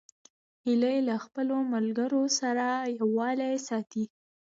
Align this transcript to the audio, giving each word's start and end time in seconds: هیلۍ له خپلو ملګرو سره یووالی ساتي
هیلۍ 0.65 0.97
له 1.07 1.15
خپلو 1.25 1.55
ملګرو 1.73 2.23
سره 2.39 2.65
یووالی 2.99 3.53
ساتي 3.67 4.05